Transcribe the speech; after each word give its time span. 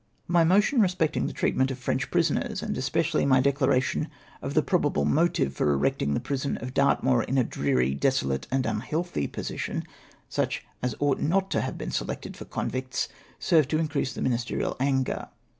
My 0.27 0.43
motion 0.43 0.81
respecting 0.81 1.27
the 1.27 1.31
treatment 1.31 1.69
of 1.69 1.77
Frencli 1.77 2.09
prisoners, 2.09 2.63
and 2.63 2.75
especially 2.75 3.23
my 3.23 3.39
declaration 3.39 4.07
of 4.41 4.55
the 4.55 4.63
pro 4.63 4.79
bable 4.79 5.05
motive 5.05 5.53
for 5.53 5.71
erecting 5.71 6.15
the 6.15 6.19
prison 6.19 6.57
of 6.57 6.73
Dartmoor 6.73 7.21
in 7.21 7.37
a 7.37 7.43
dreary, 7.43 7.93
desolate, 7.93 8.47
and 8.49 8.65
unhealthy 8.65 9.27
position, 9.27 9.83
such 10.27 10.65
as 10.81 10.95
ought 10.99 11.19
not 11.19 11.51
to 11.51 11.61
have 11.61 11.77
been 11.77 11.91
selected 11.91 12.35
for 12.35 12.45
convicts, 12.45 13.09
served 13.37 13.69
to 13.69 13.77
increase 13.77 14.11
the 14.13 14.23
ministerial 14.23 14.73
auQ 14.79 15.07
er. 15.09 15.29